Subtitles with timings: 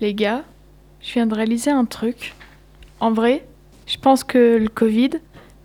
[0.00, 0.44] Les gars,
[1.02, 2.34] je viens de réaliser un truc.
[3.00, 3.44] En vrai,
[3.86, 5.10] je pense que le Covid,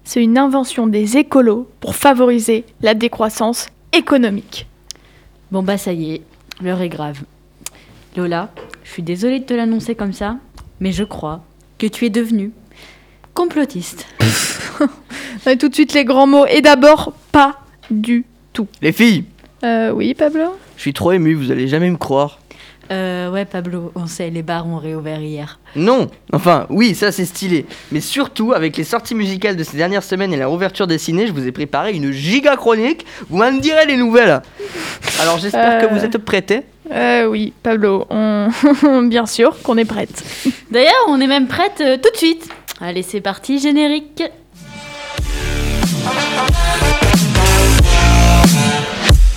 [0.03, 4.67] c'est une invention des écolos pour favoriser la décroissance économique.
[5.51, 6.21] Bon bah ça y est,
[6.61, 7.21] l'heure est grave.
[8.17, 8.51] Lola,
[8.83, 10.37] je suis désolée de te l'annoncer comme ça,
[10.79, 11.43] mais je crois
[11.77, 12.51] que tu es devenue
[13.33, 14.07] complotiste.
[15.47, 16.45] Et tout de suite les grands mots.
[16.45, 17.59] Et d'abord, pas
[17.91, 18.67] du tout.
[18.81, 19.25] Les filles,
[19.63, 20.55] Euh, oui, Pablo?
[20.75, 22.39] Je suis trop ému, vous allez jamais me croire.
[22.91, 25.59] Euh, ouais Pablo, on sait, les bars ont réouvert hier.
[25.75, 27.65] Non Enfin, oui, ça c'est stylé.
[27.91, 31.27] Mais surtout, avec les sorties musicales de ces dernières semaines et la ouverture des ciné,
[31.27, 33.05] je vous ai préparé une giga chronique.
[33.29, 34.41] Vous m'en direz les nouvelles.
[35.21, 35.97] Alors j'espère que Euh.
[35.97, 36.61] vous êtes prêtés.
[36.91, 38.49] Euh, oui, Pablo, on...
[39.07, 40.23] bien sûr qu'on est prête.
[40.69, 42.47] D'ailleurs, on est même prête euh, tout de suite.
[42.81, 44.23] Allez, c'est parti, générique.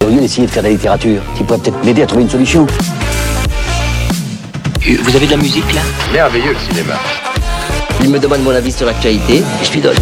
[0.04, 2.30] Au lieu d'essayer de faire de la littérature, qui pourrait peut-être m'aider à trouver une
[2.30, 2.66] solution.
[4.88, 5.80] Vous avez de la musique là
[6.12, 6.94] Merveilleux le cinéma.
[8.02, 9.96] Il me demande mon avis sur l'actualité, et je lui donne.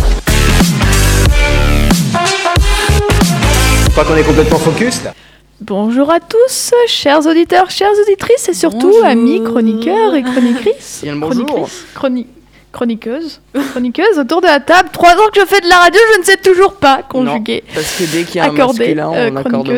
[3.84, 5.14] Je crois qu'on est complètement focus là.
[5.60, 9.04] Bonjour à tous, chers auditeurs, chères auditrices et surtout Bonjour.
[9.06, 11.00] amis chroniqueurs et chroniqutrices.
[11.02, 11.46] Bien le bonjour.
[11.46, 12.26] Chroniqutrices, chroni-
[12.72, 13.40] Chroniqueuses.
[13.70, 14.88] Chroniqueuses autour de la table.
[14.92, 17.62] Trois ans que je fais de la radio, je ne sais toujours pas conjuguer.
[17.68, 19.72] Non, parce que dès qu'il y a un Accordé, masculin, euh, on accorde au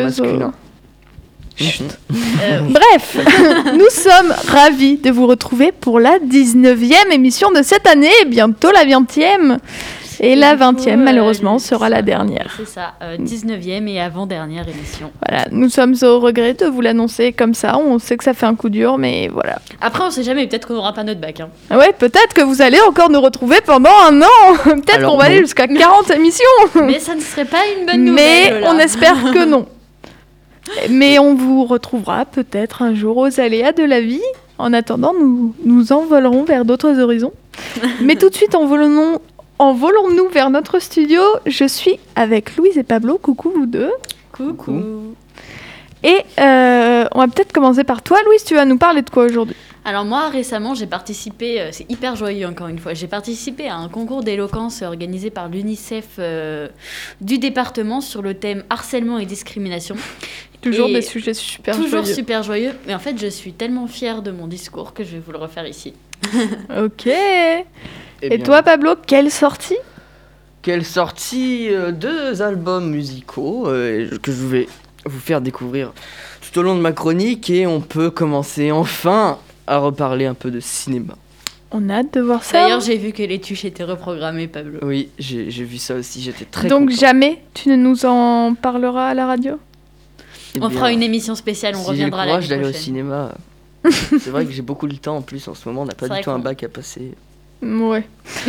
[1.61, 3.17] Euh, Bref,
[3.73, 8.71] nous sommes ravis de vous retrouver pour la 19e émission de cette année, et bientôt
[8.71, 9.57] la 20e.
[10.19, 12.55] Et, la du coup, 20e, euh, malheureusement, sera la dernière.
[12.57, 15.11] C'est ça, euh, 19e et avant-dernière émission.
[15.27, 17.77] Voilà, nous sommes au regret de vous l'annoncer comme ça.
[17.77, 19.59] On sait que ça fait un coup dur, mais voilà.
[19.79, 21.39] Après, on sait jamais, peut-être qu'on n'aura pas notre bac.
[21.39, 21.49] Hein.
[21.69, 24.55] Ouais, peut-être que vous allez encore nous retrouver pendant un an.
[24.63, 26.45] peut-être qu'on va aller jusqu'à 40 émissions.
[26.83, 28.61] Mais ça ne serait pas une bonne mais nouvelle.
[28.61, 28.73] Lola.
[28.73, 29.67] on espère que non.
[30.89, 34.21] Mais on vous retrouvera peut-être un jour aux aléas de la vie.
[34.57, 37.33] En attendant, nous nous envolerons vers d'autres horizons.
[38.01, 39.19] Mais tout de suite, envolons-
[39.59, 41.21] envolons-nous vers notre studio.
[41.45, 43.17] Je suis avec Louise et Pablo.
[43.17, 43.91] Coucou vous deux.
[44.31, 45.13] Coucou.
[46.03, 48.43] Et euh, on va peut-être commencer par toi, Louise.
[48.43, 49.55] Tu vas nous parler de quoi aujourd'hui?
[49.85, 53.77] Alors moi récemment j'ai participé, euh, c'est hyper joyeux encore une fois, j'ai participé à
[53.77, 56.67] un concours d'éloquence organisé par l'UNICEF euh,
[57.21, 59.95] du département sur le thème harcèlement et discrimination.
[60.61, 62.13] Toujours Et des sujets super Toujours joyeux.
[62.13, 65.21] super joyeux, mais en fait je suis tellement fière de mon discours que je vais
[65.25, 65.93] vous le refaire ici.
[66.83, 67.07] Ok.
[67.07, 67.63] Et,
[68.23, 69.77] Eh bien, toi, Pablo, quelle sortie?
[70.63, 74.67] Quelle sortie euh, Deux albums musicaux euh, que je vais
[75.05, 75.93] vous faire découvrir
[76.41, 80.49] tout au long de ma chronique et on peut commencer enfin à reparler un peu
[80.49, 81.13] de cinéma.
[81.71, 82.61] On a hâte de voir ça.
[82.63, 84.79] D'ailleurs j'ai vu que les tuches étaient reprogrammées Pablo.
[84.81, 86.99] Oui, j'ai j'ai vu ça aussi, j'étais très Donc content.
[86.99, 89.59] jamais tu ne nous en parleras à la radio?
[90.61, 93.31] On bien, fera une émission spéciale, on si j'ai le reviendra courage d'aller au cinéma.
[93.89, 96.07] C'est vrai que j'ai beaucoup de temps en plus en ce moment, on n'a pas
[96.07, 97.13] C'est du tout un bac à passer.
[97.61, 98.03] Ouais.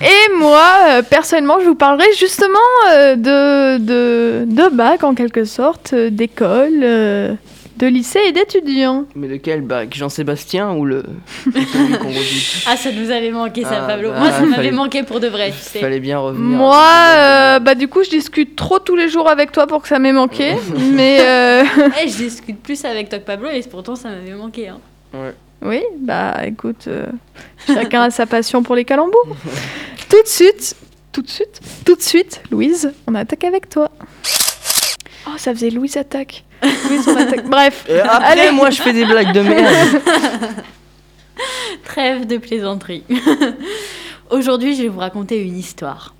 [0.00, 2.58] Et moi, euh, personnellement, je vous parlerai justement
[2.90, 7.34] euh, de, de, de bac en quelque sorte, euh, d'école, euh,
[7.80, 9.06] de lycée et d'étudiants.
[9.14, 11.02] Mais de quel bac Jean-Sébastien ou le
[12.66, 14.10] Ah ça nous avait manqué ça Ah, Pablo.
[14.10, 15.80] bah, Moi ça m'avait manqué pour de vrai, tu sais.
[15.80, 16.58] Fallait bien revenir.
[16.58, 16.84] Moi,
[17.16, 19.98] euh, bah du coup, je discute trop tous les jours avec toi pour que ça
[19.98, 20.54] m'ait manqué.
[20.92, 21.64] mais euh,
[22.04, 24.68] Eh, je discute plus avec toi que Pablo et pourtant ça m'avait manqué.
[24.68, 24.78] Hein.
[25.14, 25.34] Ouais.
[25.62, 27.06] oui, bah écoute, euh,
[27.66, 29.36] chacun a sa passion pour les calembours.
[30.10, 30.76] tout de suite,
[31.12, 33.90] tout de suite, tout de suite, Louise, on attaque avec toi.
[35.26, 36.44] Oh, ça faisait Louise attaque.
[36.62, 37.46] Louise, on attaque.
[37.50, 37.84] Bref.
[37.88, 38.50] Et après, Allez.
[38.52, 40.02] moi, je fais des blagues de merde.
[41.84, 43.04] Trêve de plaisanterie.
[44.30, 46.14] Aujourd'hui, je vais vous raconter une histoire.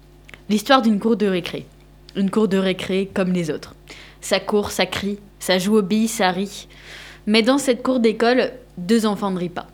[0.49, 1.67] L'histoire d'une cour de récré.
[2.17, 3.75] Une cour de récré comme les autres.
[4.21, 6.69] Ça court, ça crie, ça joue aux billes, ça rit.
[7.27, 9.69] Mais dans cette cour d'école, deux enfants ne rient pas.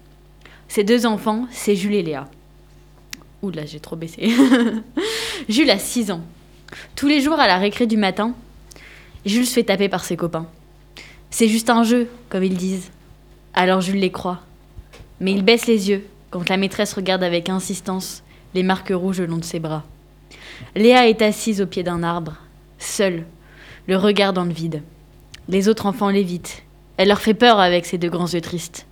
[0.68, 2.28] Ces deux enfants, c'est Jules et Léa.
[3.42, 4.30] Oula, j'ai trop baissé.
[5.48, 6.20] Jules a 6 ans.
[6.94, 8.34] Tous les jours à la récré du matin,
[9.26, 10.46] Jules se fait taper par ses copains.
[11.30, 12.92] C'est juste un jeu, comme ils disent.
[13.54, 14.40] Alors Jules les croit.
[15.20, 18.22] Mais il baisse les yeux quand la maîtresse regarde avec insistance
[18.54, 19.84] les marques rouges le long de ses bras.
[20.76, 22.36] Léa est assise au pied d'un arbre,
[22.78, 23.26] seule,
[23.88, 24.82] le regard dans le vide.
[25.48, 26.62] Les autres enfants l'évitent.
[26.96, 28.86] Elle leur fait peur avec ses deux grands yeux tristes.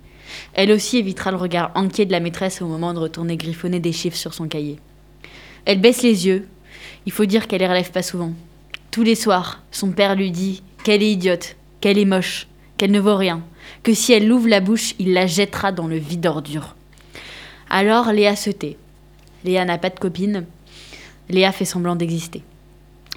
[0.53, 3.93] Elle aussi évitera le regard inquiet de la maîtresse au moment de retourner griffonner des
[3.93, 4.79] chiffres sur son cahier.
[5.63, 6.47] Elle baisse les yeux.
[7.05, 8.33] Il faut dire qu'elle les relève pas souvent.
[8.95, 12.47] Tous les soirs, son père lui dit qu'elle est idiote, qu'elle est moche,
[12.77, 13.41] qu'elle ne vaut rien,
[13.83, 16.77] que si elle ouvre la bouche, il la jettera dans le vide ordure.
[17.69, 18.77] Alors Léa se tait.
[19.43, 20.45] Léa n'a pas de copine.
[21.27, 22.41] Léa fait semblant d'exister.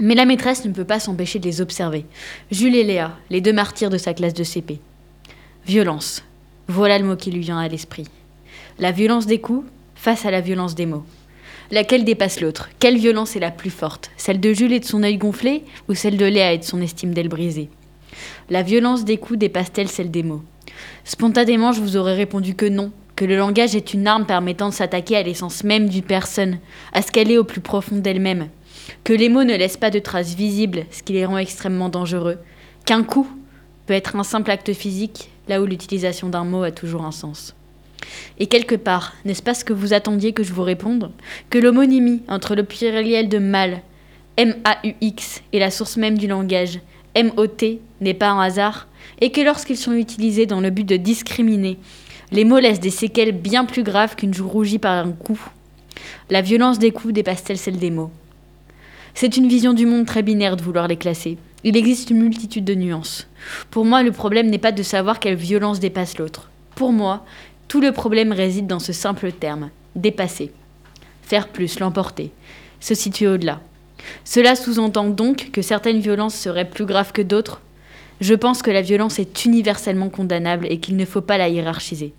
[0.00, 2.06] Mais la maîtresse ne peut pas s'empêcher de les observer.
[2.50, 4.80] Jules et Léa, les deux martyrs de sa classe de CP.
[5.64, 6.24] Violence.
[6.66, 8.08] Voilà le mot qui lui vient à l'esprit.
[8.80, 9.64] La violence des coups
[9.94, 11.04] face à la violence des mots.
[11.70, 12.70] Laquelle dépasse l'autre?
[12.78, 14.10] Quelle violence est la plus forte?
[14.16, 16.80] Celle de Jules et de son œil gonflé ou celle de Léa et de son
[16.80, 17.68] estime d'elle brisée?
[18.48, 20.42] La violence des coups dépasse-t-elle celle des mots?
[21.04, 24.74] Spontanément, je vous aurais répondu que non, que le langage est une arme permettant de
[24.74, 26.58] s'attaquer à l'essence même d'une personne,
[26.94, 28.48] à ce qu'elle est au plus profond d'elle-même,
[29.04, 32.38] que les mots ne laissent pas de traces visibles, ce qui les rend extrêmement dangereux,
[32.86, 33.28] qu'un coup
[33.84, 37.54] peut être un simple acte physique, là où l'utilisation d'un mot a toujours un sens.
[38.38, 41.10] Et quelque part, n'est-ce pas ce que vous attendiez que je vous réponde?
[41.50, 43.82] Que l'homonymie entre le pluriel de mal,
[44.36, 46.80] M-A-U-X, et la source même du langage,
[47.14, 48.86] M-O-T, n'est pas un hasard,
[49.20, 51.78] et que lorsqu'ils sont utilisés dans le but de discriminer,
[52.30, 55.40] les mots laissent des séquelles bien plus graves qu'une joue rougie par un coup?
[56.30, 58.12] La violence des coups dépasse-t-elle celle des mots?
[59.14, 61.38] C'est une vision du monde très binaire de vouloir les classer.
[61.64, 63.26] Il existe une multitude de nuances.
[63.70, 66.50] Pour moi, le problème n'est pas de savoir quelle violence dépasse l'autre.
[66.76, 67.24] Pour moi,
[67.68, 70.50] tout le problème réside dans ce simple terme, dépasser.
[71.22, 72.30] Faire plus, l'emporter,
[72.80, 73.60] se situer au-delà.
[74.24, 77.60] Cela sous-entend donc que certaines violences seraient plus graves que d'autres
[78.22, 82.14] Je pense que la violence est universellement condamnable et qu'il ne faut pas la hiérarchiser.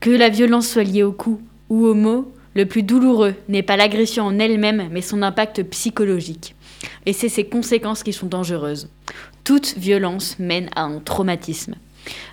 [0.00, 1.40] Que la violence soit liée au coup
[1.70, 6.54] ou au mot, le plus douloureux n'est pas l'agression en elle-même, mais son impact psychologique.
[7.06, 8.88] Et c'est ses conséquences qui sont dangereuses.
[9.42, 11.76] Toute violence mène à un traumatisme.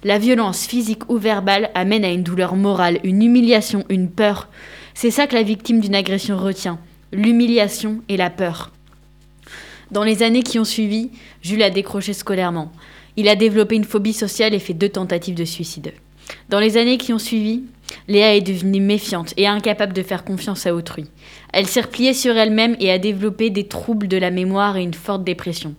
[0.03, 4.49] La violence physique ou verbale amène à une douleur morale, une humiliation, une peur.
[4.93, 6.79] C'est ça que la victime d'une agression retient,
[7.11, 8.71] l'humiliation et la peur.
[9.91, 11.11] Dans les années qui ont suivi,
[11.41, 12.71] Jules a décroché scolairement.
[13.15, 15.93] Il a développé une phobie sociale et fait deux tentatives de suicide.
[16.49, 17.63] Dans les années qui ont suivi,
[18.07, 21.05] Léa est devenue méfiante et incapable de faire confiance à autrui.
[21.51, 24.93] Elle s'est repliée sur elle-même et a développé des troubles de la mémoire et une
[24.93, 25.75] forte dépression.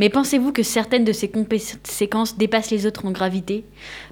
[0.00, 3.64] Mais pensez-vous que certaines de ces conséquences dépassent les autres en gravité?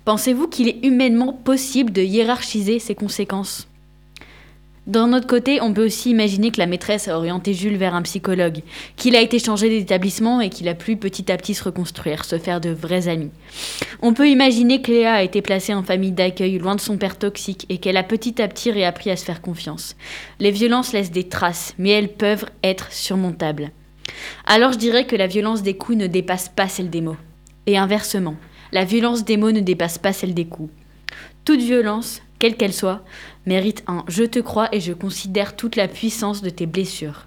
[0.04, 3.66] Pensez-vous qu'il est humainement possible de hiérarchiser ces conséquences?
[4.86, 8.02] D'un autre côté, on peut aussi imaginer que la maîtresse a orienté Jules vers un
[8.02, 8.60] psychologue,
[8.96, 12.38] qu'il a été changé d'établissement et qu'il a pu petit à petit se reconstruire, se
[12.38, 13.30] faire de vrais amis.
[14.02, 17.16] On peut imaginer que Léa a été placée en famille d'accueil loin de son père
[17.16, 19.96] toxique et qu'elle a petit à petit réappris à se faire confiance.
[20.38, 23.72] Les violences laissent des traces, mais elles peuvent être surmontables.
[24.46, 27.16] Alors je dirais que la violence des coups ne dépasse pas celle des mots.
[27.66, 28.36] Et inversement,
[28.72, 30.72] la violence des mots ne dépasse pas celle des coups.
[31.44, 33.04] Toute violence, quelle qu'elle soit,
[33.46, 37.26] mérite un je te crois et je considère toute la puissance de tes blessures.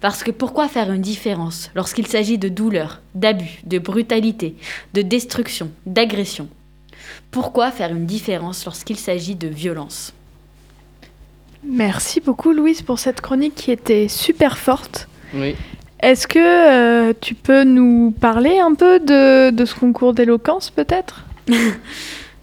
[0.00, 4.56] Parce que pourquoi faire une différence lorsqu'il s'agit de douleur, d'abus, de brutalité,
[4.94, 6.48] de destruction, d'agression?
[7.30, 10.12] Pourquoi faire une différence lorsqu'il s'agit de violence?
[11.62, 15.08] Merci beaucoup Louise pour cette chronique qui était super forte.
[15.34, 15.54] Oui.
[16.02, 21.24] Est-ce que euh, tu peux nous parler un peu de, de ce concours d'éloquence peut-être?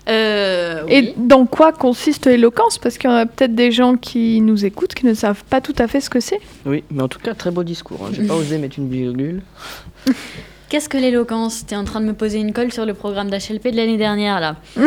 [0.09, 0.93] Euh, oui.
[0.93, 2.77] Et dans quoi consiste l'éloquence?
[2.77, 5.59] Parce qu'il y en a peut-être des gens qui nous écoutent qui ne savent pas
[5.59, 6.39] tout à fait ce que c'est.
[6.65, 8.05] Oui, mais en tout cas, très beau discours.
[8.05, 8.11] Hein.
[8.13, 9.41] J'ai pas osé mettre une virgule.
[10.69, 11.65] Qu'est-ce que l'éloquence?
[11.65, 14.39] T'es en train de me poser une colle sur le programme d'HLP de l'année dernière,
[14.39, 14.57] là.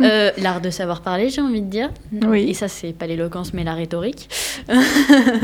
[0.00, 1.90] Euh, L'art de savoir parler, j'ai envie de dire.
[2.26, 2.50] Oui.
[2.50, 4.28] Et ça, c'est pas l'éloquence, mais la rhétorique.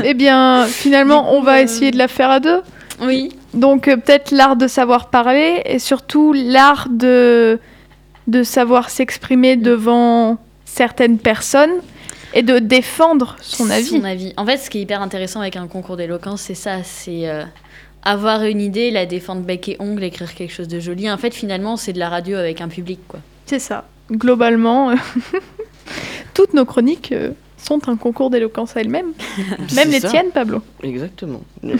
[0.03, 2.61] Eh bien, finalement, on va euh, essayer de la faire à deux.
[3.01, 3.31] Oui.
[3.53, 7.59] Donc euh, peut-être l'art de savoir parler et surtout l'art de,
[8.27, 11.71] de savoir s'exprimer devant certaines personnes
[12.33, 13.85] et de défendre son avis.
[13.85, 14.33] Son avis.
[14.37, 17.43] En fait, ce qui est hyper intéressant avec un concours d'éloquence, c'est ça, c'est euh,
[18.03, 21.09] avoir une idée, la défendre bec et ongle, écrire quelque chose de joli.
[21.11, 23.19] En fait, finalement, c'est de la radio avec un public, quoi.
[23.45, 23.85] C'est ça.
[24.11, 24.93] Globalement,
[26.33, 29.11] toutes nos chroniques euh, sont un concours d'éloquence à elles-mêmes.
[29.75, 30.09] Même les ça.
[30.09, 30.61] tiennes, Pablo.
[30.83, 31.41] Exactement.
[31.61, 31.75] Moi,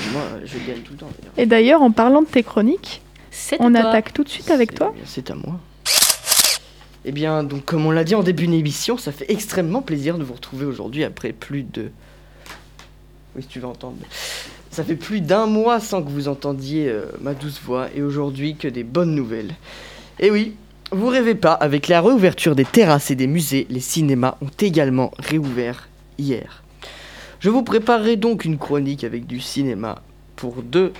[0.45, 1.07] je gagne tout le temps.
[1.17, 1.33] d'ailleurs.
[1.37, 4.77] Et d'ailleurs, en parlant de tes chroniques, C'est on attaque tout de suite avec C'est-
[4.77, 4.93] toi.
[5.05, 5.59] C'est à moi.
[7.05, 10.23] Eh bien, donc, comme on l'a dit en début d'émission, ça fait extrêmement plaisir de
[10.23, 11.91] vous retrouver aujourd'hui après plus de.
[13.35, 13.95] Oui, si tu veux entendre.
[14.71, 18.55] Ça fait plus d'un mois sans que vous entendiez euh, ma douce voix, et aujourd'hui
[18.55, 19.55] que des bonnes nouvelles.
[20.19, 20.53] Et oui,
[20.91, 25.11] vous rêvez pas, avec la réouverture des terrasses et des musées, les cinémas ont également
[25.19, 26.63] réouvert hier.
[27.39, 30.01] Je vous préparerai donc une chronique avec du cinéma
[30.35, 30.93] pour deux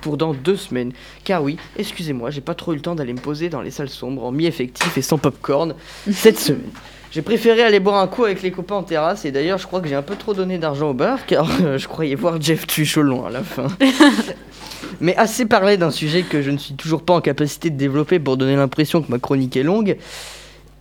[0.00, 0.92] pour dans deux semaines.
[1.24, 3.88] Car oui, excusez-moi, j'ai pas trop eu le temps d'aller me poser dans les salles
[3.88, 5.74] sombres en mi-effectif et sans popcorn
[6.10, 6.70] cette semaine.
[7.12, 9.82] J'ai préféré aller boire un coup avec les copains en terrasse et d'ailleurs je crois
[9.82, 12.66] que j'ai un peu trop donné d'argent au bar car euh, je croyais voir Jeff
[12.66, 13.66] Tuch au loin à la fin.
[15.00, 18.18] Mais assez parlé d'un sujet que je ne suis toujours pas en capacité de développer
[18.18, 19.98] pour donner l'impression que ma chronique est longue.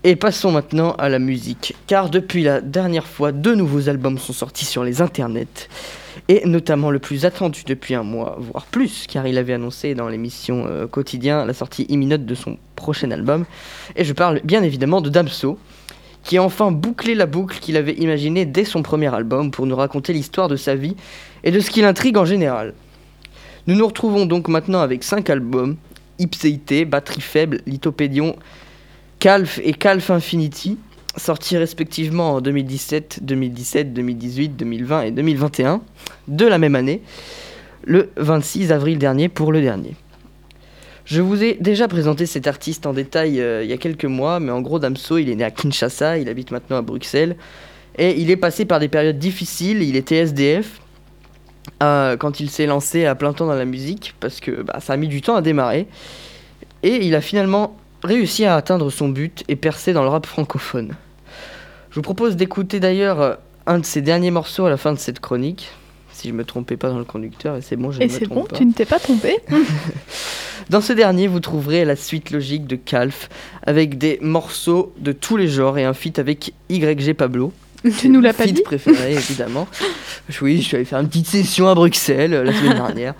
[0.06, 4.34] Et passons maintenant à la musique, car depuis la dernière fois, deux nouveaux albums sont
[4.34, 5.70] sortis sur les internets,
[6.28, 10.08] et notamment le plus attendu depuis un mois, voire plus, car il avait annoncé dans
[10.08, 13.46] l'émission euh, Quotidien la sortie imminente de son prochain album,
[13.96, 15.60] et je parle bien évidemment de Damso,
[16.24, 19.75] qui a enfin bouclé la boucle qu'il avait imaginée dès son premier album pour nous
[19.75, 20.96] raconter l'histoire de sa vie
[21.44, 22.74] et de ce qui l'intrigue en général.
[23.68, 25.78] Nous nous retrouvons donc maintenant avec 5 albums,
[26.20, 28.36] Ipséité, Batterie Faible, Lithopédion,
[29.20, 30.78] Calf et Calf Infinity,
[31.16, 35.82] sortis respectivement en 2017, 2017, 2018, 2020 et 2021,
[36.28, 37.01] de la même année,
[37.84, 39.96] le 26 avril dernier pour le dernier.
[41.05, 44.39] Je vous ai déjà présenté cet artiste en détail euh, il y a quelques mois,
[44.39, 47.36] mais en gros Damso, il est né à Kinshasa, il habite maintenant à Bruxelles,
[47.98, 50.79] et il est passé par des périodes difficiles, il était SDF,
[51.81, 54.93] euh, quand il s'est lancé à plein temps dans la musique, parce que bah, ça
[54.93, 55.88] a mis du temps à démarrer,
[56.84, 60.96] et il a finalement réussi à atteindre son but et percer dans le rap francophone.
[61.89, 65.00] Je vous propose d'écouter d'ailleurs euh, un de ses derniers morceaux à la fin de
[65.00, 65.72] cette chronique,
[66.22, 68.18] si je me trompais pas dans le conducteur, et c'est bon, je Et ne me
[68.20, 68.58] c'est bon, trompe pas.
[68.58, 69.38] tu ne t'es pas trompé.
[70.70, 73.30] Dans ce dernier, vous trouverez la suite logique de Calf,
[73.66, 77.51] avec des morceaux de tous les genres et un feat avec YG Pablo.
[78.00, 79.68] tu nous l'as pas Feat dit préféré, évidemment.
[80.42, 83.16] Oui, je suis allé faire une petite session à Bruxelles euh, la semaine dernière.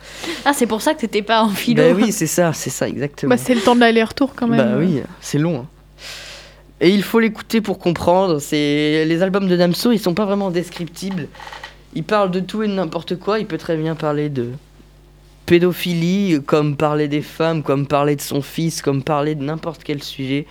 [0.46, 1.82] Ah, c'est pour ça que t'étais pas en philo.
[1.84, 3.30] bah oui, c'est ça, c'est ça, exactement.
[3.32, 4.60] bah, C'est le temps de l'aller-retour quand même.
[4.60, 5.62] Bah oui, c'est long.
[5.62, 5.66] hein.
[6.80, 8.40] Et il faut l'écouter pour comprendre.
[8.40, 11.28] C'est les albums de Damso, ils sont pas vraiment descriptibles.
[11.94, 13.40] Il parle de tout et de n'importe quoi.
[13.40, 14.50] Il peut très bien parler de
[15.46, 20.02] pédophilie, comme parler des femmes, comme parler de son fils, comme parler de n'importe quel
[20.02, 20.46] sujet,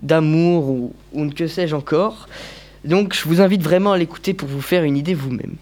[0.00, 2.28] d'amour ou, ou que sais-je encore.
[2.84, 5.56] Donc je vous invite vraiment à l'écouter pour vous faire une idée vous-même.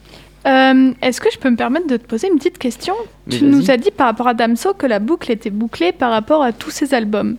[0.47, 2.95] Euh, Est-ce que je peux me permettre de te poser une petite question?
[3.27, 6.11] Mais Tu nous as dit par rapport à Damso que la boucle était bouclée par
[6.11, 7.37] rapport à tous ses albums.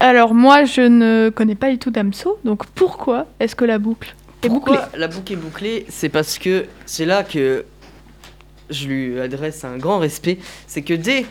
[0.00, 4.14] Alors moi, je ne connais pas du tout Damso, donc pourquoi est-ce que la boucle?
[4.42, 7.64] Bouclée Pourquoi la boucle est bouclée C'est parce que c'est là que
[8.70, 10.38] je lui adresse un grand respect.
[10.66, 11.26] C'est que dès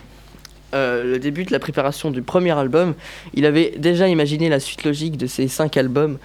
[0.73, 2.95] euh, le début de la préparation du premier album,
[3.33, 6.17] il avait déjà imaginé la suite logique de ces cinq albums.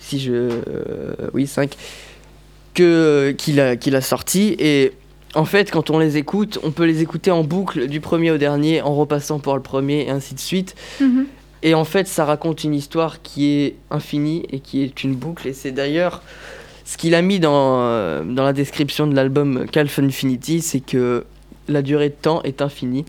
[0.00, 0.32] Si je.
[0.32, 1.76] euh, oui, cinq.
[2.74, 4.54] Que, qu'il, a, qu'il a sorti.
[4.58, 4.92] Et
[5.34, 8.36] en fait, quand on les écoute, on peut les écouter en boucle du premier au
[8.38, 10.74] dernier, en repassant pour le premier, et ainsi de suite.
[11.00, 11.26] Mhm.
[11.62, 15.48] Et en fait, ça raconte une histoire qui est infinie et qui est une boucle.
[15.48, 16.22] Et c'est d'ailleurs
[16.84, 21.24] ce qu'il a mis dans, euh, dans la description de l'album Calf Infinity, c'est que
[21.68, 23.04] la durée de temps est infinie,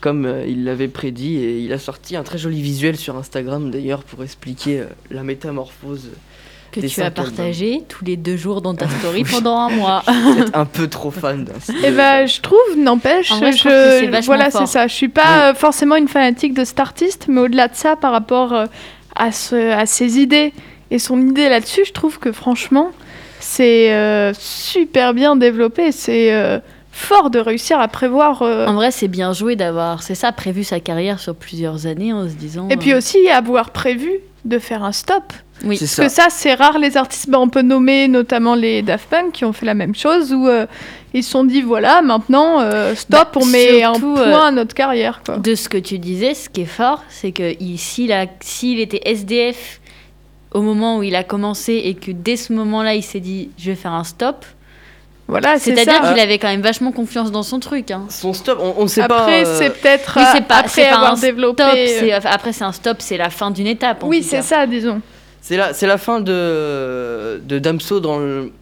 [0.00, 1.36] comme euh, il l'avait prédit.
[1.36, 5.22] Et il a sorti un très joli visuel sur Instagram d'ailleurs pour expliquer euh, la
[5.22, 6.10] métamorphose.
[6.72, 7.24] Que des tu as albums.
[7.26, 10.02] partagé tous les deux jours dans ta story pendant un mois.
[10.06, 11.52] Peut-être un peu trop fan d'un.
[11.84, 14.86] Eh ben, je trouve, n'empêche, je je, voilà, c'est ça.
[14.86, 18.12] Je suis pas euh, forcément une fanatique de cet artiste, mais au-delà de ça, par
[18.12, 18.66] rapport euh,
[19.16, 20.52] à, ce, à ses idées
[20.90, 22.90] et son idée là-dessus, je trouve que franchement,
[23.40, 25.92] c'est euh, super bien développé.
[25.92, 26.58] C'est euh,
[26.92, 28.42] fort de réussir à prévoir.
[28.42, 32.12] euh, En vrai, c'est bien joué d'avoir, c'est ça, prévu sa carrière sur plusieurs années
[32.12, 32.68] en se disant.
[32.68, 34.10] et puis aussi avoir prévu
[34.44, 35.32] de faire un stop.
[35.64, 35.76] Oui.
[35.76, 36.24] C'est Parce ça.
[36.24, 37.28] que ça, c'est rare les artistes.
[37.28, 40.48] Ben, on peut nommer notamment les Daft Punk qui ont fait la même chose où
[40.48, 40.66] euh,
[41.14, 44.50] ils se sont dit voilà, maintenant, euh, stop, Bah, on met un point euh, à
[44.50, 45.20] notre carrière.
[45.24, 45.36] Quoi.
[45.38, 49.80] De ce que tu disais, ce qui est fort, c'est que il- s'il était SDF
[50.52, 53.70] au moment où il a commencé et que dès ce moment-là, il s'est dit je
[53.70, 54.44] vais faire un stop,
[55.28, 57.92] Voilà, c'est c'est-à-dire qu'il avait quand même vachement confiance dans son truc.
[57.92, 58.02] Hein.
[58.08, 59.20] Son stop, on ne sait pas.
[59.20, 61.86] Après, euh, c'est peut-être Oui, c'est pas- après avoir un développé.
[61.86, 64.02] Stop, après c'est un stop, c'est la fin d'une étape.
[64.02, 65.00] en Oui, c'est ça, disons.
[65.42, 68.52] C'est la, c'est la fin de, de Damso dans le-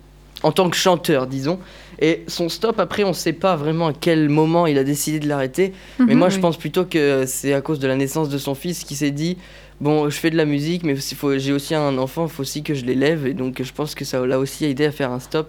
[0.42, 1.58] en tant que chanteur, disons.
[2.00, 5.18] Et son stop, après, on ne sait pas vraiment à quel moment il a décidé
[5.18, 5.72] de l'arrêter.
[5.98, 6.18] Mais Mhm.
[6.18, 8.94] moi, je pense plutôt que c'est à cause de la naissance de son fils qui
[8.94, 9.36] s'est dit
[9.80, 10.96] Bon, je fais de la musique, mais
[11.36, 13.28] j'ai aussi un enfant, il faut aussi que je l'élève.
[13.28, 15.48] Et donc, je pense que ça l'a aussi aidé à faire un stop.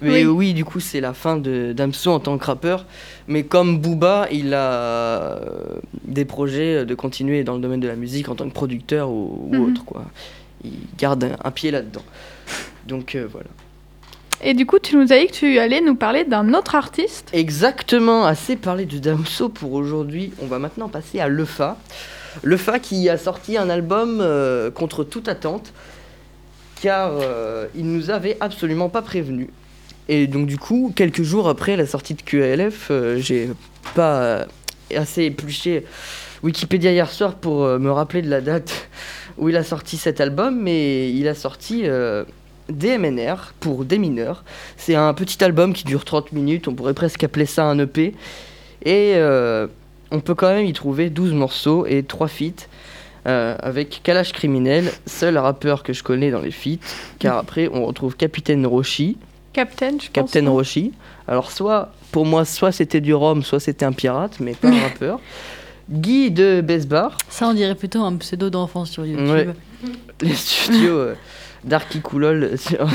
[0.00, 0.48] Mais Oui.
[0.48, 2.86] oui, du coup, c'est la fin de Damso en tant que rappeur.
[3.28, 5.38] Mais comme Booba, il a euh,
[6.04, 9.48] des projets de continuer dans le domaine de la musique en tant que producteur ou,
[9.50, 9.60] ou Mhm.
[9.64, 9.84] autre.
[9.84, 10.04] Quoi.
[10.64, 12.04] Il garde un, un pied là-dedans.
[12.86, 13.48] Donc euh, voilà.
[14.42, 17.30] Et du coup, tu nous as dit que tu allais nous parler d'un autre artiste.
[17.32, 20.32] Exactement, assez parlé de Damso pour aujourd'hui.
[20.42, 21.78] On va maintenant passer à Lefa.
[22.42, 25.72] Lefa qui a sorti un album euh, contre toute attente,
[26.82, 29.48] car euh, il nous avait absolument pas prévenu.
[30.08, 33.48] Et donc du coup, quelques jours après la sortie de QALF, euh, j'ai
[33.94, 34.44] pas euh,
[34.94, 35.86] assez épluché
[36.42, 38.88] Wikipédia hier soir pour me rappeler de la date
[39.38, 42.24] où il a sorti cet album, mais il a sorti euh,
[42.68, 44.44] DMNR pour des mineurs.
[44.76, 48.14] C'est un petit album qui dure 30 minutes, on pourrait presque appeler ça un EP.
[48.84, 49.66] Et euh,
[50.10, 52.68] on peut quand même y trouver 12 morceaux et 3 feats.
[53.26, 56.78] euh, avec Kalash Criminel, seul rappeur que je connais dans les feats,
[57.18, 59.16] car après on retrouve Capitaine Roshi,
[59.52, 60.12] Captain, je pense.
[60.12, 60.92] Captain Roshi.
[61.26, 64.80] Alors soit, pour moi, soit c'était du rhum, soit c'était un pirate, mais pas un
[64.88, 65.18] rappeur.
[65.88, 69.28] Guy de Besbar, Ça, on dirait plutôt un pseudo d'enfant sur YouTube.
[69.28, 69.48] Ouais.
[70.22, 71.14] les studios euh,
[71.64, 72.58] Darky Coolol.
[72.58, 72.86] sur-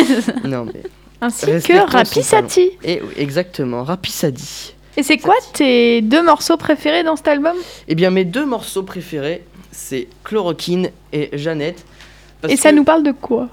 [0.44, 0.82] non mais...
[1.20, 2.70] Ainsi que Rapisati.
[2.84, 4.72] Et exactement, Rapisadi.
[4.96, 7.56] Et c'est quoi tes deux morceaux préférés dans cet album?
[7.88, 11.84] Eh bien, mes deux morceaux préférés, c'est Chloroquine et Jeannette.
[12.40, 13.48] parce Et ça que nous parle de quoi?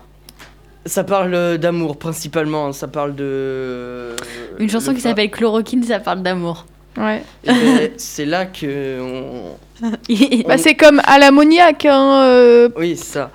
[0.85, 4.15] Ça parle d'amour principalement, ça parle de...
[4.59, 6.65] Une chanson qui s'appelle Chloroquine, ça parle d'amour.
[6.97, 7.23] Ouais.
[7.45, 8.99] Ben, c'est là que...
[9.01, 9.57] on-
[10.47, 11.85] Bah, c'est comme à l'ammoniaque.
[11.85, 13.31] Hein, euh, Oui, c'est ça.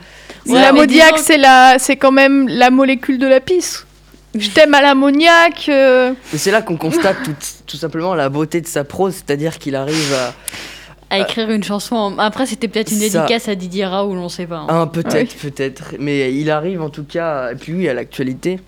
[0.47, 3.87] Ouais, mais l'ammoniaque, disons- c'est la, c'est quand même la molécule de la pisse.
[4.35, 5.67] Je t'aime à l'ammoniaque.
[5.69, 7.35] euh, Mais c'est là qu'on constate tout,
[7.67, 11.15] tout simplement la beauté de sa prose, c'est-à-dire qu'il arrive à...
[11.15, 12.15] à écrire une chanson.
[12.19, 13.21] Après, c'était peut-être une Ça.
[13.23, 14.59] dédicace à Didier Raoult, on sait pas.
[14.59, 14.67] hein.
[14.69, 15.95] Ah, peut-être, peut-être.
[15.99, 18.61] Mais il arrive en tout cas, et puis oui, à l'actualité,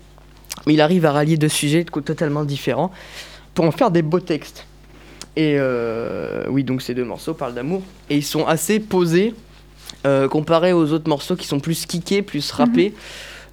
[0.67, 2.91] il arrive à rallier deux sujets totalement différents
[3.55, 4.65] pour en faire des beaux textes.
[5.35, 7.81] Et euh, oui, donc ces deux morceaux parlent d'amour.
[8.09, 9.33] Et ils sont assez posés,
[10.05, 12.93] euh, comparés aux autres morceaux qui sont plus kickés, plus rappés.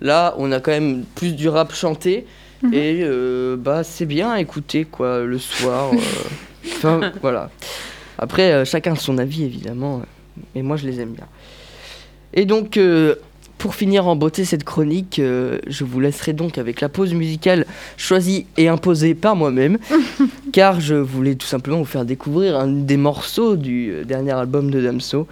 [0.00, 2.26] Là, on a quand même plus du rap chanté.
[2.62, 2.75] Mhm.
[2.75, 5.90] Et euh, bah, c'est bien à écouter, quoi, le soir.
[6.66, 7.50] Enfin, voilà.
[8.18, 10.02] Après, chacun son avis, évidemment.
[10.54, 11.26] Mais moi, je les aime bien.
[12.34, 12.78] Et donc,
[13.61, 17.67] pour finir en beauté cette chronique, euh, je vous laisserai donc avec la pause musicale
[17.99, 19.79] choisie et imposée par moi-même,
[20.52, 24.71] car je voulais tout simplement vous faire découvrir un des morceaux du euh, dernier album
[24.71, 25.29] de Damso.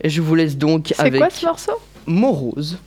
[0.00, 1.72] Et je vous laisse donc C'est avec quoi ce morceau?
[2.06, 2.78] Morose.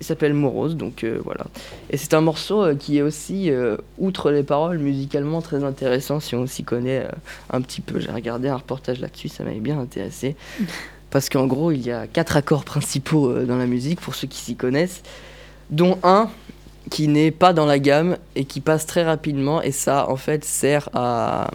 [0.00, 1.46] Il s'appelle Morose, donc euh, voilà.
[1.90, 6.20] Et c'est un morceau euh, qui est aussi, euh, outre les paroles, musicalement très intéressant
[6.20, 7.06] si on s'y connaît
[7.50, 8.00] un petit peu.
[8.00, 10.36] J'ai regardé un reportage là-dessus, ça m'avait bien intéressé.
[11.14, 14.26] Parce qu'en gros, il y a quatre accords principaux euh, dans la musique, pour ceux
[14.26, 15.00] qui s'y connaissent,
[15.70, 16.28] dont un
[16.90, 19.62] qui n'est pas dans la gamme et qui passe très rapidement.
[19.62, 21.52] Et ça, en fait, sert à,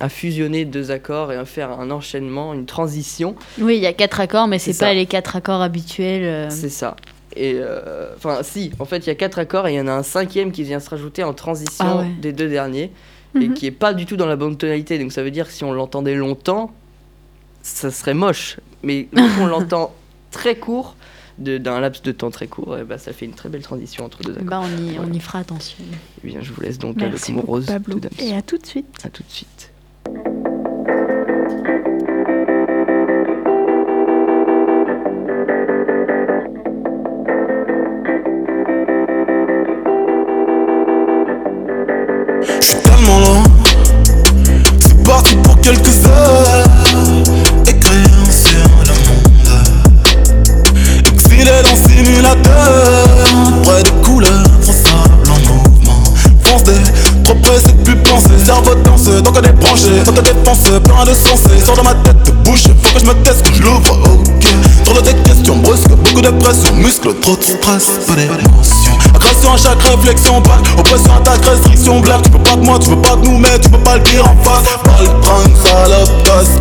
[0.00, 3.36] à fusionner deux accords et à faire un enchaînement, une transition.
[3.60, 6.24] Oui, il y a quatre accords, mais c'est pas les quatre accords habituels.
[6.24, 6.50] euh.
[6.50, 6.96] C'est ça.
[7.36, 9.86] Et euh, enfin, si, en fait, il y a quatre accords et il y en
[9.86, 12.10] a un cinquième qui vient se rajouter en transition Ah ouais.
[12.20, 12.90] des deux derniers
[13.36, 13.54] et Mhm.
[13.54, 14.98] qui est pas du tout dans la bonne tonalité.
[14.98, 16.72] Donc ça veut dire que si on l'entendait longtemps,
[17.62, 18.56] ça serait moche.
[18.82, 19.94] Mais qu'on l'entend
[20.30, 20.96] très court,
[21.38, 24.22] d'un laps de temps très court, et bah, ça fait une très belle transition entre
[24.22, 24.46] deux accords.
[24.46, 25.10] Bah, on y, Voilà.
[25.10, 25.78] on y fera attention.
[26.22, 28.00] Eh bien, je vous laisse donc Merci avec beaucoup, Morose Pablo.
[28.18, 28.86] Et à tout de suite.
[29.04, 29.70] À tout de suite.
[66.46, 66.76] Pression.
[66.76, 68.92] Muscle, trop de stress, peu d'émotion.
[69.14, 72.22] Agression à chaque réflexion, balle, oppression, attaque, restriction, blague.
[72.22, 74.02] Tu peux pas de moi, tu veux pas de nous, mais tu peux pas le
[74.02, 74.62] dire en face.
[74.84, 76.60] Pas le prendre, salope, casse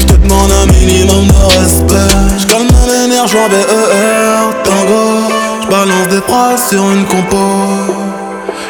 [0.00, 2.14] Je te demande un minimum de respect.
[2.38, 5.32] Je calme mon énergie en BER, tango.
[5.62, 7.36] Je balance des phrases sur une compo.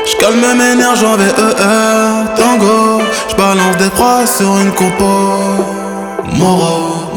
[0.07, 3.03] Je calme mon énergie en VER, tango.
[3.29, 5.05] Je balance des phrases sur une compo.
[6.33, 7.11] Moro,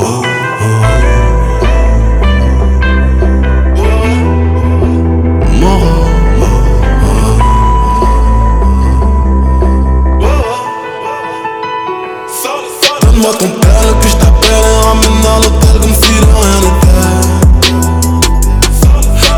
[13.24, 17.00] Donne-moi ton père, puis je t'appelle et ramène à l'hôtel comme si de rien n'était.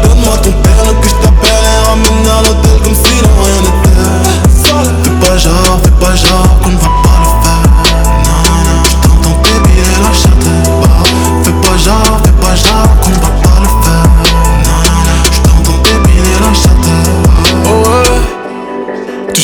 [0.02, 4.02] Donne-moi ton père, puis je t'appelle et ramène à l'hôtel comme si de rien n'était.
[5.04, 7.05] Fais pas genre, fais pas genre qu'on va pas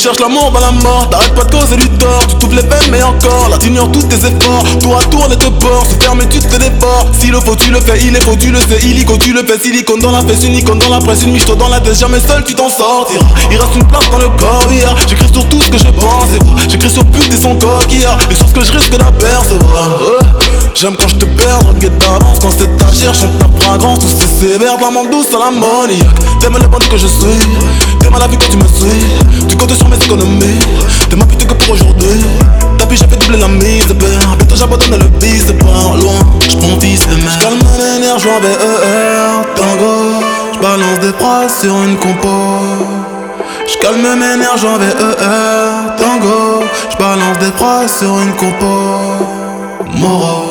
[0.01, 2.25] cherches l'amour dans la mort, t'arrêtes pas de causer du tort.
[2.27, 4.63] Tu t'ouvres les mais encore, là t'ignores tous tes efforts.
[4.79, 7.55] Tour à tour on te porte, se ferme et tu te défores S'il le faut
[7.55, 8.79] tu le fais, il est faux tu le sais.
[8.83, 11.21] Illico tu le fais, silicone dans la fesse, une icône dans la presse.
[11.23, 13.23] Une miche dans la tête, jamais seul tu t'en sortiras.
[13.51, 16.29] Il reste une place dans le corps hier J'écris sur tout ce que je pense
[16.35, 19.99] et J'écris sur pute et son coquillard Les choses que je risque d'apercevoir.
[20.73, 23.99] J'aime quand je te perds, regarde d'avance Quand c'est ta chair, chante ta fragrance.
[23.99, 28.19] Tout c'est sévère, de la douce à l'ammoniaque T'aimes les bandits que je suis T'aimes
[28.19, 30.59] la vie quand tu me suis Tu comptes sur mes économies
[31.09, 32.19] T'es ma que pour aujourd'hui
[32.77, 34.35] T'as puis j'ai fait doubler la mise de peur.
[34.37, 36.19] Bientôt j'abandonne le vice de point loin.
[36.41, 37.31] J'prends fils et mère.
[37.39, 40.23] J'calme mes nerfs, j'en vais ER, tango.
[40.53, 42.27] J'balance des phrases sur une compo.
[43.67, 46.63] J'calme mes nerfs, j'en vais ER, tango.
[46.91, 48.65] J'balance des phrases sur une compo.
[49.95, 50.50] Moro,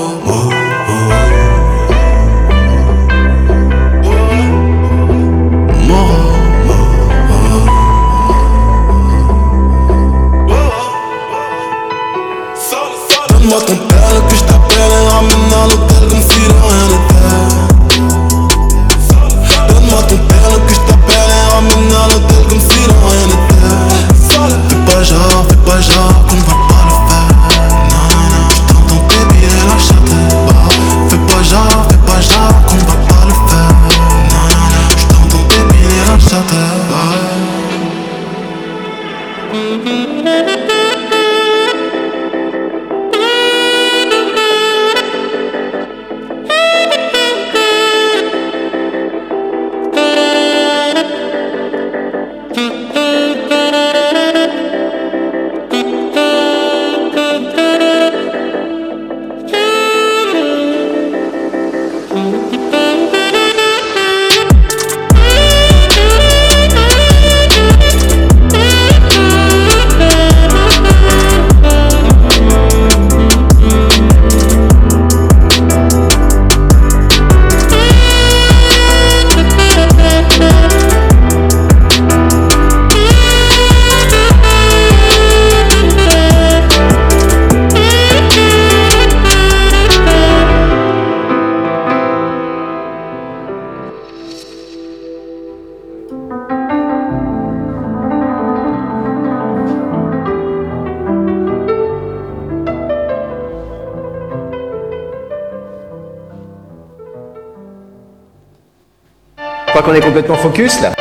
[109.90, 110.92] qu'on est complètement focus là.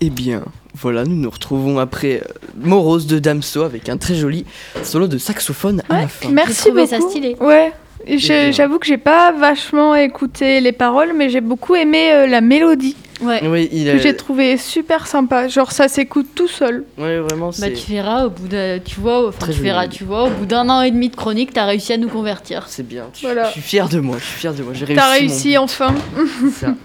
[0.00, 0.42] Eh bien,
[0.74, 4.46] voilà, nous nous retrouvons après euh, Morose de Damso avec un très joli
[4.82, 6.30] solo de saxophone à Ouais, la fin.
[6.30, 6.86] merci beaucoup.
[6.86, 7.36] ça stylé.
[7.38, 7.72] Ouais.
[8.06, 8.50] J'ai- bien.
[8.52, 12.96] J'avoue que j'ai pas vachement écouté les paroles, mais j'ai beaucoup aimé euh, la mélodie
[13.20, 13.46] Ouais.
[13.46, 15.46] Oui, il que j'ai trouvé super sympa.
[15.48, 16.84] Genre ça s'écoute tout seul.
[16.96, 17.74] Ouais, vraiment, Bah, c'est...
[17.74, 20.46] tu verras au bout de, tu vois, enfin, Très tu verras, tu vois, au bout
[20.46, 22.64] d'un an et demi de chronique, t'as réussi à nous convertir.
[22.68, 23.08] C'est bien.
[23.14, 23.48] Je, Voilà.
[23.48, 24.72] je suis fier de moi, je suis fier de moi.
[24.72, 24.98] J'ai réussi.
[25.02, 25.94] T'as mon réussi but, enfin.
[26.40, 26.74] c'est ça.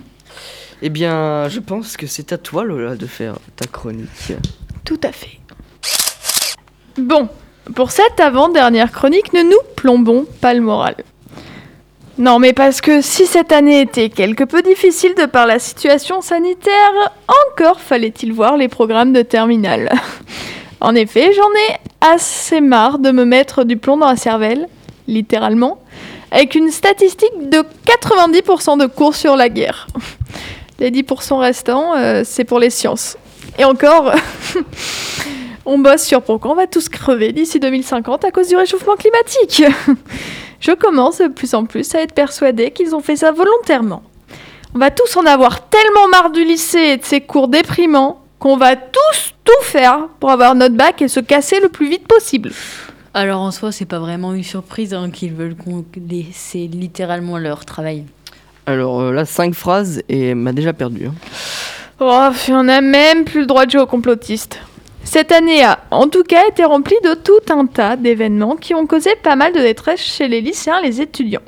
[0.88, 4.34] Eh bien, je pense que c'est à toi, Lola, de faire ta chronique.
[4.84, 5.40] Tout à fait.
[6.96, 7.28] Bon,
[7.74, 10.98] pour cette avant-dernière chronique, ne nous plombons pas le moral.
[12.20, 16.22] Non, mais parce que si cette année était quelque peu difficile de par la situation
[16.22, 17.16] sanitaire,
[17.50, 19.92] encore fallait-il voir les programmes de terminale.
[20.82, 24.68] En effet, j'en ai assez marre de me mettre du plomb dans la cervelle,
[25.08, 25.80] littéralement,
[26.30, 29.88] avec une statistique de 90% de cours sur la guerre.
[30.80, 33.18] Les 10% restants, euh, c'est pour les sciences.
[33.58, 34.12] Et encore,
[35.66, 39.64] on bosse sur pourquoi on va tous crever d'ici 2050 à cause du réchauffement climatique.
[40.60, 44.04] Je commence de plus en plus à être persuadée qu'ils ont fait ça volontairement.
[44.74, 48.58] On va tous en avoir tellement marre du lycée et de ses cours déprimants qu'on
[48.58, 52.52] va tous tout faire pour avoir notre bac et se casser le plus vite possible.
[53.14, 55.86] Alors en soi, c'est pas vraiment une surprise hein, qu'ils veulent qu'on
[56.34, 58.04] c'est littéralement leur travail.
[58.66, 61.08] Alors euh, là, cinq phrases et elle m'a déjà perdu.
[61.08, 61.14] hein.
[62.00, 64.60] Oh, on a même plus le droit de jouer aux complotistes.
[65.04, 68.88] Cette année a, en tout cas, été remplie de tout un tas d'événements qui ont
[68.88, 71.44] causé pas mal de détresse chez les lycéens et les étudiants.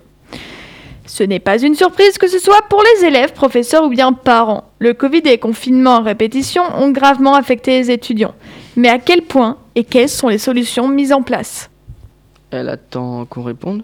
[1.07, 4.69] Ce n'est pas une surprise que ce soit pour les élèves, professeurs ou bien parents.
[4.77, 8.35] Le Covid et les confinements en répétition ont gravement affecté les étudiants.
[8.75, 11.69] Mais à quel point et quelles sont les solutions mises en place?
[12.51, 13.83] Elle attend qu'on réponde?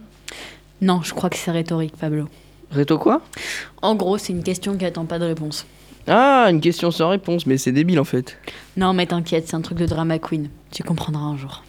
[0.82, 2.28] Non, je crois que c'est rhétorique, Pablo.
[2.74, 3.22] Réto quoi?
[3.82, 5.66] En gros, c'est une question qui attend pas de réponse.
[6.08, 8.38] Ah, une question sans réponse, mais c'est débile en fait.
[8.76, 10.50] Non, mais t'inquiète, c'est un truc de drama queen.
[10.72, 11.64] Tu comprendras un jour.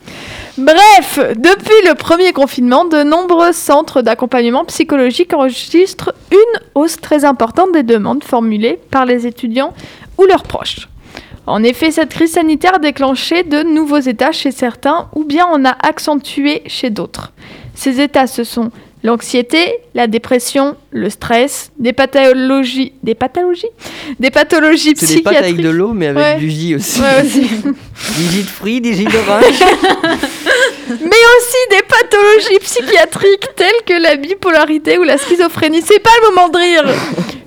[0.59, 7.73] Bref, depuis le premier confinement, de nombreux centres d'accompagnement psychologique enregistrent une hausse très importante
[7.73, 9.75] des demandes formulées par les étudiants
[10.19, 10.88] ou leurs proches.
[11.47, 15.64] En effet, cette crise sanitaire a déclenché de nouveaux états chez certains ou bien en
[15.64, 17.33] a accentué chez d'autres.
[17.75, 18.71] Ces états, ce sont
[19.05, 23.69] l'anxiété, la dépression, le stress, des pathologies, des pathologies,
[24.19, 25.64] des pathologies C'est des pâtes avec psychiatriques.
[25.67, 26.37] de l'eau, mais avec Ouais.
[26.38, 27.01] du jus aussi.
[27.01, 27.40] Ouais, aussi.
[28.17, 29.45] du jus de fruits, des jus d'orange.
[30.88, 30.97] mais
[31.37, 35.83] aussi des pathologies psychiatriques telles que la bipolarité ou la schizophrénie.
[35.83, 36.85] C'est pas le moment de rire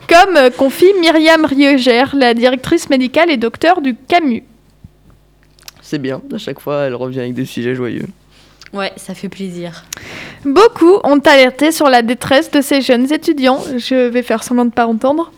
[0.08, 4.43] Comme euh, confie Myriam Rieger, la directrice médicale et docteur du CAMU.
[5.82, 8.06] c'est bien, à chaque fois elle revient avec des sujets joyeux.
[8.73, 9.86] Ouais, ça fait plaisir.
[10.45, 14.69] Beaucoup ont alerté sur la détresse de ces jeunes étudiants, je vais faire semblant de
[14.69, 15.32] ne pas entendre,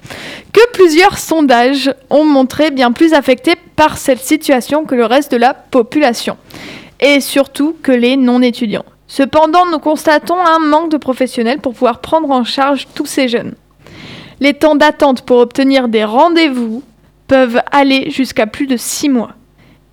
[0.52, 5.38] que plusieurs sondages ont montré bien plus affectés par cette situation que le reste de
[5.38, 6.38] la population,
[7.00, 8.86] et surtout que les non-étudiants.
[9.08, 13.56] Cependant, nous constatons un manque de professionnels pour pouvoir prendre en charge tous ces jeunes.
[14.40, 16.84] Les temps d'attente pour obtenir des rendez-vous
[17.28, 19.32] peuvent aller jusqu'à plus de six mois.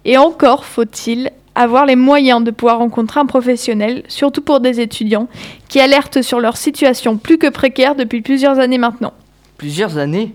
[0.04, 5.26] Et encore faut-il avoir les moyens de pouvoir rencontrer un professionnel, surtout pour des étudiants
[5.68, 9.14] qui alertent sur leur situation plus que précaire depuis plusieurs années maintenant.
[9.56, 10.34] Plusieurs années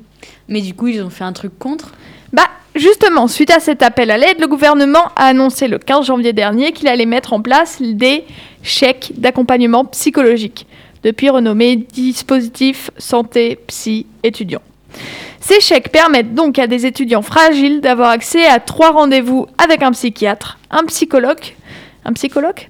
[0.50, 1.94] Mais du coup, ils ont fait un truc contre?
[2.34, 6.34] Bah, justement, suite à cet appel à l'aide, le gouvernement a annoncé le 15 janvier
[6.34, 8.26] dernier qu'il allait mettre en place des
[8.64, 10.66] chèques d'accompagnement psychologique,
[11.04, 14.62] depuis renommé dispositif santé psy étudiant.
[15.42, 19.92] Ces chèques permettent donc à des étudiants fragiles d'avoir accès à trois rendez-vous avec un
[19.92, 21.56] psychiatre, un psychologue,
[22.06, 22.70] un psychologue?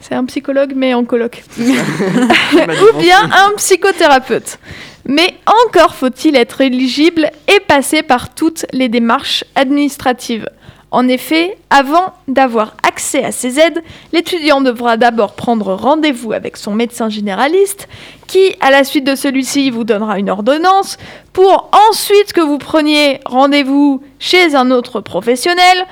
[0.00, 1.42] C'est un psychologue mais en coloc.
[1.58, 4.58] Ou bien un psychothérapeute.
[5.06, 5.34] Mais
[5.66, 10.48] encore faut-il être éligible et passer par toutes les démarches administratives.
[10.94, 16.72] En effet, avant d'avoir accès à ces aides, l'étudiant devra d'abord prendre rendez-vous avec son
[16.72, 17.88] médecin généraliste,
[18.28, 20.96] qui, à la suite de celui-ci, vous donnera une ordonnance,
[21.32, 25.84] pour ensuite que vous preniez rendez-vous chez un autre professionnel.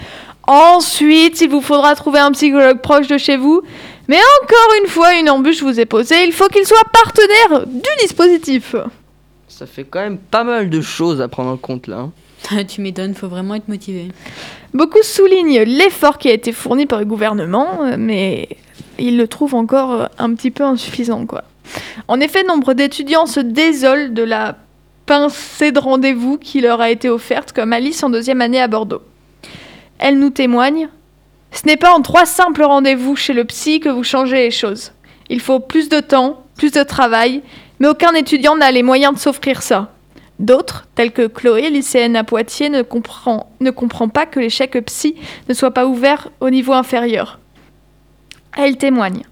[0.46, 3.60] Ensuite, il vous faudra trouver un psychologue proche de chez vous.
[4.06, 7.90] Mais encore une fois, une embûche vous est posée, il faut qu'il soit partenaire du
[8.02, 8.76] dispositif.
[9.48, 11.96] Ça fait quand même pas mal de choses à prendre en compte là.
[11.96, 12.12] hein.
[12.68, 14.08] tu m'étonnes, faut vraiment être motivé.
[14.74, 18.48] Beaucoup soulignent l'effort qui a été fourni par le gouvernement, euh, mais
[18.98, 21.26] ils le trouvent encore euh, un petit peu insuffisant.
[21.26, 21.44] Quoi.
[22.08, 24.56] En effet, nombre d'étudiants se désolent de la
[25.06, 29.02] pincée de rendez-vous qui leur a été offerte, comme Alice en deuxième année à Bordeaux.
[29.98, 30.88] Elle nous témoigne
[31.52, 34.92] Ce n'est pas en trois simples rendez-vous chez le psy que vous changez les choses.
[35.28, 37.42] Il faut plus de temps, plus de travail,
[37.78, 39.92] mais aucun étudiant n'a les moyens de s'offrir ça.
[40.42, 45.14] D'autres, tels que Chloé, lycéenne à Poitiers, ne comprend, ne comprend pas que l'échec psy
[45.48, 47.38] ne soit pas ouvert au niveau inférieur.
[48.58, 49.22] Elle témoigne.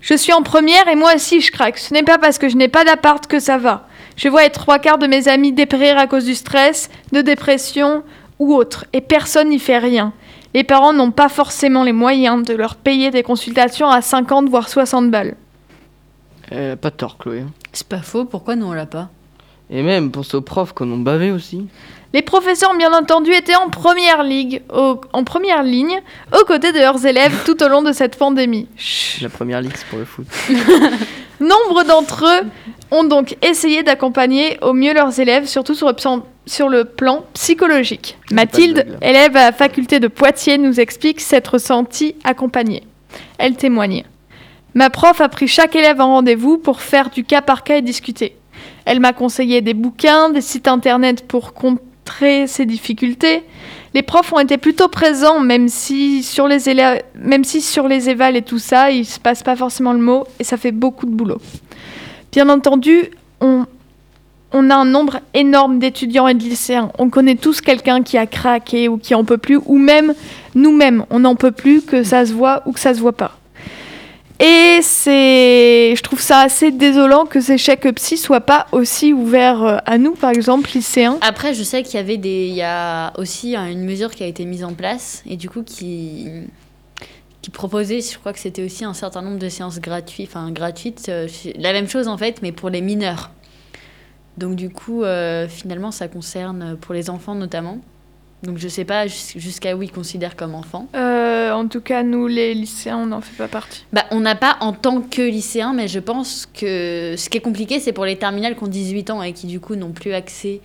[0.00, 1.78] Je suis en première et moi aussi je craque.
[1.78, 3.88] Ce n'est pas parce que je n'ai pas d'appart que ça va.
[4.16, 8.04] Je vois les trois quarts de mes amis dépérir à cause du stress, de dépression
[8.38, 10.12] ou autre, et personne n'y fait rien.
[10.54, 14.68] Les parents n'ont pas forcément les moyens de leur payer des consultations à 50 voire
[14.68, 15.34] 60 balles.
[16.48, 17.42] Elle a pas tort, Chloé.
[17.72, 19.08] C'est pas faux, pourquoi nous on l'a pas?
[19.70, 21.66] Et même pour aux profs qu'on a bavé aussi.
[22.12, 26.00] Les professeurs, bien entendu, étaient en première, ligue, au- en première ligne,
[26.38, 28.68] aux côtés de leurs élèves tout au long de cette pandémie.
[28.76, 29.20] Chut.
[29.22, 30.26] La première ligue, c'est pour le foot.
[31.40, 32.46] Nombre d'entre eux
[32.92, 37.24] ont donc essayé d'accompagner au mieux leurs élèves, surtout sur le, plan- sur le plan
[37.34, 38.16] psychologique.
[38.30, 42.84] blague, Mathilde, élève à la faculté de Poitiers, nous explique s'être sentie accompagnée.
[43.38, 44.04] Elle témoigne.
[44.74, 47.82] Ma prof a pris chaque élève en rendez-vous pour faire du cas par cas et
[47.82, 48.36] discuter.
[48.84, 53.42] Elle m'a conseillé des bouquins, des sites internet pour contrer ces difficultés.
[53.94, 57.02] Les profs ont été plutôt présents, même si sur les élèves,
[58.34, 61.12] et tout ça, il se passe pas forcément le mot et ça fait beaucoup de
[61.12, 61.40] boulot.
[62.32, 63.66] Bien entendu, on,
[64.52, 66.90] a un nombre énorme d'étudiants et de lycéens.
[66.98, 70.14] On connaît tous quelqu'un qui a craqué ou qui en peut plus, ou même
[70.56, 73.38] nous-mêmes, on n'en peut plus que ça se voit ou que ça se voit pas.
[74.40, 79.62] Et c'est, je trouve ça assez désolant que ces chèques psy soient pas aussi ouverts
[79.62, 81.18] euh, à nous, par exemple, lycéens.
[81.20, 84.24] Après, je sais qu'il y avait des, il y a aussi hein, une mesure qui
[84.24, 86.28] a été mise en place et du coup qui
[87.42, 91.10] qui proposait, je crois que c'était aussi un certain nombre de séances gratuites, enfin gratuites,
[91.10, 93.32] euh, la même chose en fait, mais pour les mineurs.
[94.38, 97.80] Donc du coup, euh, finalement, ça concerne pour les enfants notamment.
[98.44, 100.86] Donc je sais pas jus- jusqu'à où ils considèrent comme enfants.
[100.94, 103.84] Euh, en tout cas, nous, les lycéens, on n'en fait pas partie.
[103.92, 107.42] Bah, on n'a pas en tant que lycéen, mais je pense que ce qui est
[107.42, 110.12] compliqué, c'est pour les terminales qui ont 18 ans et qui du coup n'ont plus
[110.12, 110.60] accès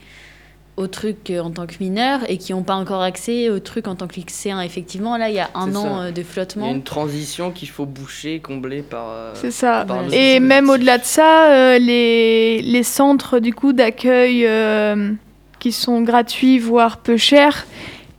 [0.77, 3.85] aux trucs euh, en tant que mineurs et qui n'ont pas encore accès aux trucs
[3.87, 4.61] en tant que lycéen.
[4.61, 6.01] Effectivement, là, il y a un an ça.
[6.03, 6.71] euh, de Il y a flottement.
[6.71, 9.09] une transition qu'il faut boucher, combler par.
[9.09, 9.83] euh, C'est ça.
[9.85, 15.11] par Et même au-delà de ça, euh, les, les centres du coup d'accueil euh,
[15.59, 17.67] qui sont gratuits voire peu chers,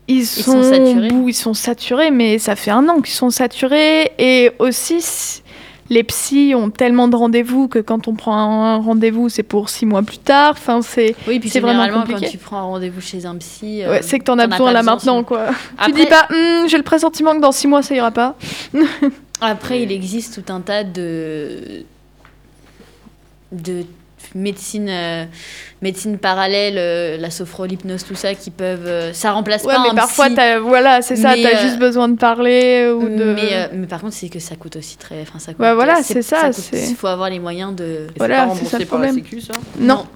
[0.09, 1.09] ils sont sont, saturés.
[1.09, 4.11] bou- ils sont saturés, mais ça fait un an qu'ils sont saturés.
[4.19, 5.43] Et aussi,
[5.89, 9.87] les psys ont tellement de rendez-vous que quand on prend un rendez-vous, c'est pour six
[9.87, 10.53] mois plus tard.
[10.53, 12.31] Enfin, c'est Oui, puis c'est vraiment généralement, quand compliqué.
[12.33, 14.83] tu prends un rendez-vous chez un psy, euh, ouais, c'est que t'en as besoin là
[14.83, 15.47] maintenant, quoi.
[15.79, 18.37] Après- Tu dis pas, Hum, j'ai le pressentiment que dans six mois ça ira pas.
[19.41, 21.85] Après, il existe tout un tas de.
[23.53, 23.85] de
[24.35, 25.25] médecine, euh,
[25.83, 28.87] médecine parallèle, euh, la sophro, l'hypnose, tout ça, qui peuvent.
[28.87, 31.63] euh, ça remplace Ouais, pas mais un parfois, psy, t'as- voilà, c'est ça, t'as euh,
[31.63, 33.25] juste besoin de parler ou de.
[33.35, 35.23] mais, euh, mais par contre, c'est que ça coûte aussi très.
[35.23, 37.85] Enfin, ça coûte, Bah voilà, c'est ça, Il faut avoir les moyens de.
[37.85, 39.25] Et Voilà, c'est ça le par la problème.
[39.25, 40.07] Sécu, ça Non.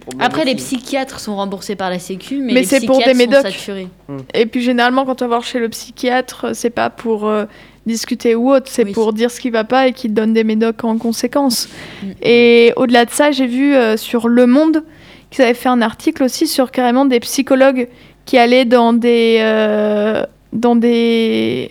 [0.00, 3.12] Problème Après, les psychiatres sont remboursés par la Sécu, mais, Mais les c'est pour des
[3.12, 3.52] psychiatres sont médocs.
[3.52, 3.88] saturés.
[4.32, 7.44] Et puis généralement, quand on va voir chez le psychiatre, c'est pas pour euh,
[7.86, 8.92] discuter ou autre, c'est Oui.
[8.92, 11.68] pour dire ce qui va pas et qu'il donne des médocs en conséquence.
[12.02, 12.06] Mm.
[12.22, 14.84] Et au-delà de ça, j'ai vu euh, sur Le Monde
[15.30, 17.88] qu'ils avaient fait un article aussi sur carrément des psychologues
[18.24, 21.68] qui allaient dans des, euh, dans des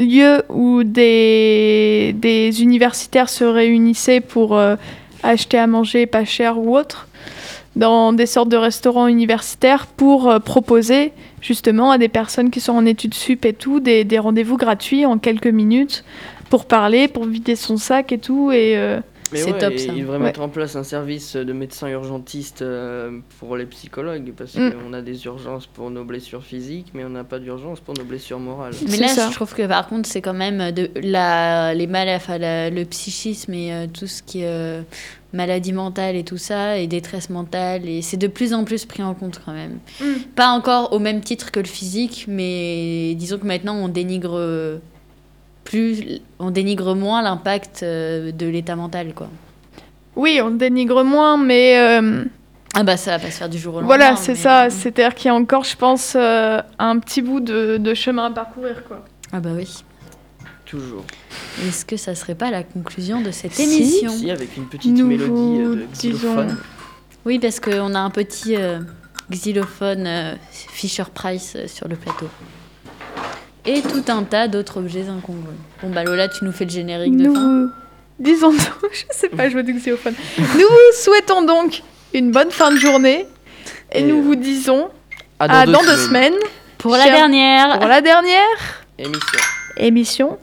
[0.00, 4.74] lieux où des, des universitaires se réunissaient pour euh,
[5.22, 7.08] acheter à manger pas cher ou autre,
[7.76, 12.72] dans des sortes de restaurants universitaires pour euh, proposer justement à des personnes qui sont
[12.72, 16.04] en études sup et tout, des, des rendez-vous gratuits en quelques minutes
[16.50, 18.52] pour parler, pour vider son sac et tout.
[18.52, 19.00] Et euh,
[19.32, 19.92] C'est ouais, top, ça.
[19.92, 20.22] Ils devraient Ouais.
[20.24, 24.70] mettre en place un service de médecins urgentistes euh, pour les psychologues parce Mm.
[24.72, 28.04] qu'on a des urgences pour nos blessures physiques, mais on n'a pas d'urgence pour nos
[28.04, 28.74] blessures morales.
[28.88, 29.28] Mais là, ça.
[29.30, 32.84] je trouve que par contre, c'est quand même de la, les mal, enfin, la- le
[32.84, 34.82] psychisme et euh, tout ce qui est euh,
[35.34, 39.02] maladie mentale et tout ça, et détresse mentale, et c'est de plus en plus pris
[39.02, 39.78] en compte quand même.
[40.00, 40.04] Mm.
[40.34, 44.78] Pas encore au même titre que le physique, mais disons que maintenant on dénigre euh,
[45.64, 49.28] plus, on dénigre moins l'impact euh, de l'état mental, quoi.
[50.16, 52.24] oui, on dénigre moins, mais euh,
[52.74, 53.96] Ah bah ça va pas se faire du jour au lendemain.
[53.96, 54.70] voilà, c'est mais- ça.
[54.70, 58.30] C'est-à-dire qu'il y a encore, je pense, euh, un petit bout de, de chemin à
[58.30, 58.84] parcourir.
[58.86, 59.04] Quoi.
[59.32, 59.68] Ah bah oui.
[60.66, 61.04] Toujours.
[61.66, 63.62] Est-ce que ça serait pas la conclusion de cette Si.
[63.62, 66.56] émission Si, avec une petite Nous mélodie euh, vous de disons- xylophone.
[67.26, 68.80] Oui, parce qu'on a un petit euh,
[69.30, 72.28] xylophone euh, Fisher Price euh, sur le plateau.
[73.66, 75.54] Et tout un tas d'autres objets incongrus.
[75.82, 77.70] Bon bah Lola, tu nous fais le générique de Nous fin.
[78.18, 78.60] disons donc,
[78.92, 80.14] je sais pas jouer du xylophone.
[80.38, 83.26] Nous vous souhaitons donc une bonne fin de journée
[83.92, 84.90] et, Et, nous euh, vous disons
[85.38, 86.34] à dans deux semaines
[86.78, 89.38] Pour la dernière pour la dernière Émission.
[89.78, 90.38] émission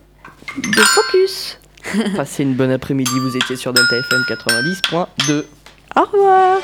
[0.57, 1.57] de Focus.
[2.15, 5.43] Passez une bonne après-midi, vous étiez sur Delta FM 90.2.
[5.95, 6.57] Au revoir.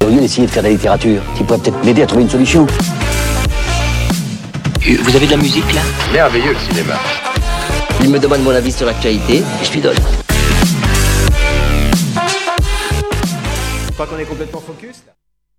[0.00, 2.30] Au lieu d'essayer de faire de la littérature, tu pourrais peut-être m'aider à trouver une
[2.30, 2.66] solution.
[4.88, 5.82] Euh, Vous avez de la musique là?
[6.12, 6.94] Merveilleux le cinéma.
[8.02, 9.96] Il me demande mon avis sur l'actualité et je lui donne.
[13.96, 15.11] Pas qu'on est complètement focus là?